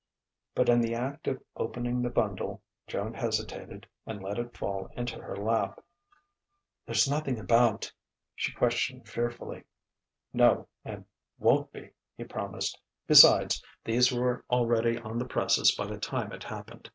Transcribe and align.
But 0.55 0.67
in 0.67 0.81
the 0.81 0.95
act 0.95 1.27
of 1.27 1.43
opening 1.55 2.01
the 2.01 2.09
bundle, 2.09 2.63
Joan 2.87 3.13
hesitated 3.13 3.85
and 4.03 4.19
let 4.19 4.39
it 4.39 4.57
fall 4.57 4.89
into 4.97 5.21
her 5.21 5.35
lap. 5.35 5.79
"There's 6.87 7.07
nothing 7.07 7.37
about?" 7.37 7.93
she 8.35 8.51
questioned 8.51 9.07
fearfully. 9.07 9.63
"No, 10.33 10.67
and 10.83 11.05
won't 11.37 11.71
be," 11.71 11.91
he 12.17 12.23
promised. 12.23 12.79
"Besides, 13.05 13.61
these 13.85 14.11
were 14.11 14.43
already 14.49 14.97
on 14.97 15.19
the 15.19 15.25
presses 15.27 15.71
by 15.75 15.85
the 15.85 15.99
time 15.99 16.31
it 16.31 16.45
happened.... 16.45 16.89